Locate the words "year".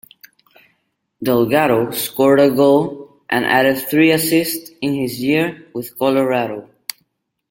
5.21-5.67